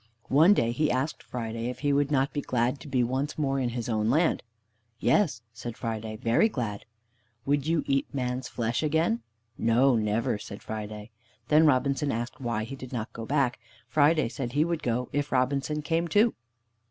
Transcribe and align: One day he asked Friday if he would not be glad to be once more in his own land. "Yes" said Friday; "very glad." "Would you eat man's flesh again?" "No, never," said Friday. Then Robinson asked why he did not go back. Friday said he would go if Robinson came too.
One 0.33 0.55
day 0.55 0.71
he 0.71 0.89
asked 0.89 1.21
Friday 1.21 1.69
if 1.69 1.81
he 1.81 1.93
would 1.93 2.09
not 2.09 2.33
be 2.33 2.41
glad 2.41 2.79
to 2.79 2.87
be 2.87 3.03
once 3.03 3.37
more 3.37 3.59
in 3.59 3.69
his 3.69 3.87
own 3.87 4.09
land. 4.09 4.41
"Yes" 4.99 5.43
said 5.53 5.77
Friday; 5.77 6.15
"very 6.17 6.49
glad." 6.49 6.85
"Would 7.45 7.67
you 7.67 7.83
eat 7.85 8.11
man's 8.11 8.47
flesh 8.47 8.81
again?" 8.81 9.21
"No, 9.59 9.95
never," 9.95 10.39
said 10.39 10.63
Friday. 10.63 11.11
Then 11.49 11.67
Robinson 11.67 12.11
asked 12.11 12.41
why 12.41 12.63
he 12.63 12.75
did 12.75 12.91
not 12.91 13.13
go 13.13 13.27
back. 13.27 13.59
Friday 13.87 14.27
said 14.27 14.53
he 14.53 14.65
would 14.65 14.81
go 14.81 15.07
if 15.13 15.31
Robinson 15.31 15.83
came 15.83 16.07
too. 16.07 16.33